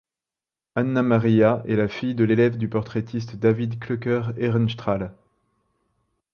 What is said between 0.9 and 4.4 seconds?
Maria est la fille et l'élève du portraitiste David Klöcker